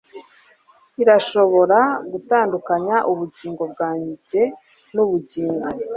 irashobora 1.01 1.79
gutandukanya 2.11 2.95
ubugingo 3.11 3.63
bwanjye 3.71 4.41
n'ubugingo 4.93 5.67